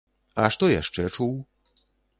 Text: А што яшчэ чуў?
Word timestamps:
А 0.43 0.47
што 0.55 0.71
яшчэ 0.71 1.07
чуў? 1.15 1.39